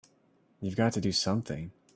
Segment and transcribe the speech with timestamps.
[0.61, 1.71] You've got to do something!